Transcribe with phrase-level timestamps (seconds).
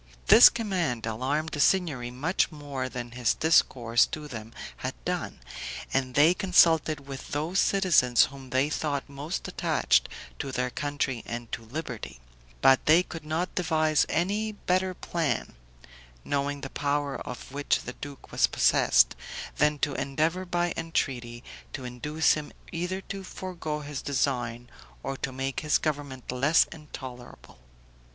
[0.29, 5.39] This command alarmed the Signory much more than his discourse to them had done,
[5.93, 10.09] and they consulted with those citizens whom they thought most attached
[10.39, 12.19] to their country and to liberty;
[12.63, 15.53] but they could not devise any better plan,
[16.25, 19.15] knowing the power of which the duke was possessed,
[19.57, 21.43] than to endeavor by entreaty
[21.73, 24.67] to induce him either to forego his design
[25.03, 27.59] or to make his government less intolerable.